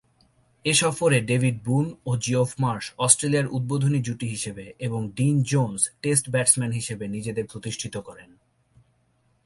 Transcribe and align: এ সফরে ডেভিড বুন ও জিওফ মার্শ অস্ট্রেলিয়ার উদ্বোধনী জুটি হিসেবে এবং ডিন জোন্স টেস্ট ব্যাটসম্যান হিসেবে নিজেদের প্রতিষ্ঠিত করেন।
এ 0.65 0.73
সফরে 0.73 1.21
ডেভিড 1.21 1.55
বুন 1.63 1.85
ও 2.05 2.11
জিওফ 2.17 2.51
মার্শ 2.59 2.85
অস্ট্রেলিয়ার 2.97 3.51
উদ্বোধনী 3.51 3.99
জুটি 4.01 4.27
হিসেবে 4.27 4.65
এবং 4.79 5.09
ডিন 5.15 5.35
জোন্স 5.43 5.89
টেস্ট 6.01 6.25
ব্যাটসম্যান 6.29 6.71
হিসেবে 6.71 7.05
নিজেদের 7.07 7.45
প্রতিষ্ঠিত 7.45 7.95
করেন। 7.97 8.29